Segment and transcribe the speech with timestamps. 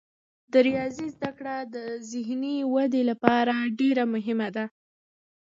[0.51, 1.75] د ریاضي زده کړه د
[2.11, 4.65] ذهني ودې لپاره ډیره مهمه ده.